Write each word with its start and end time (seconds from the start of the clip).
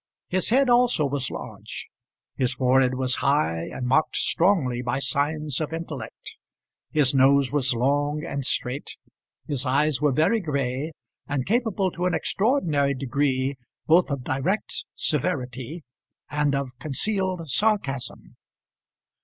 His 0.29 0.49
head 0.49 0.67
also 0.67 1.05
was 1.05 1.29
large; 1.29 1.87
his 2.35 2.55
forehead 2.55 2.95
was 2.95 3.17
high, 3.21 3.65
and 3.71 3.85
marked 3.85 4.15
strongly 4.15 4.81
by 4.81 4.97
signs 4.97 5.61
of 5.61 5.71
intellect; 5.71 6.37
his 6.89 7.13
nose 7.13 7.51
was 7.51 7.75
long 7.75 8.23
and 8.25 8.43
straight, 8.43 8.97
his 9.45 9.63
eyes 9.63 10.01
were 10.01 10.11
very 10.11 10.39
gray, 10.39 10.91
and 11.27 11.45
capable 11.45 11.91
to 11.91 12.07
an 12.07 12.15
extraordinary 12.15 12.95
degree 12.95 13.57
both 13.85 14.09
of 14.09 14.23
direct 14.23 14.85
severity 14.95 15.83
and 16.31 16.55
of 16.55 16.79
concealed 16.79 17.47
sarcasm. 17.47 18.37